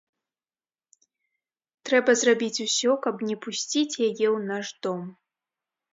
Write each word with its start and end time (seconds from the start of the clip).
Трэба 1.89 2.11
зрабіць 2.21 2.63
усё, 2.67 2.91
каб 3.07 3.15
не 3.33 3.39
пусціць 3.47 3.87
яе 3.87 4.09
ў 4.09 4.37
наш 4.51 4.67
дом. 4.87 5.01